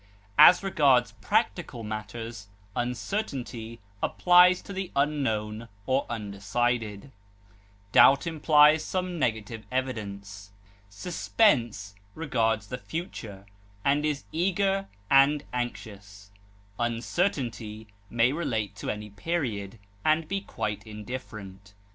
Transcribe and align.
As 0.39 0.63
regards 0.63 1.11
practical 1.21 1.83
matters, 1.83 2.47
uncertainty 2.75 3.79
applies 4.01 4.59
to 4.63 4.73
the 4.73 4.91
unknown 4.95 5.67
or 5.85 6.07
undecided; 6.09 7.11
doubt 7.91 8.25
implies 8.25 8.83
some 8.83 9.19
negative 9.19 9.63
evidence. 9.71 10.53
Suspense 10.89 11.93
regards 12.15 12.65
the 12.69 12.79
future, 12.79 13.45
and 13.85 14.03
is 14.03 14.23
eager 14.31 14.87
and 15.11 15.43
anxious; 15.53 16.31
uncertainty 16.79 17.85
may 18.09 18.31
relate 18.33 18.75
to 18.77 18.89
any 18.89 19.11
period, 19.11 19.77
and 20.03 20.27
be 20.27 20.41
quite 20.41 20.81
indifferent. 20.87 21.75